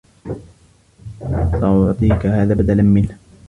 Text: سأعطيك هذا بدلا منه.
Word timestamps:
سأعطيك 1.59 2.25
هذا 2.25 2.53
بدلا 2.53 2.83
منه. 2.83 3.17